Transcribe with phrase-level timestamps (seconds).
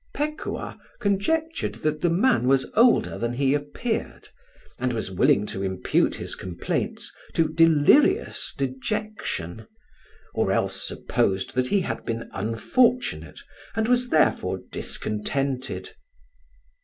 [0.15, 4.29] Pekuah conjectured that the man was older than he appeared,
[4.79, 9.67] and was willing to impute his complaints to delirious dejection;
[10.33, 13.39] or else supposed that he had been unfortunate,
[13.75, 15.91] and was therefore discontented.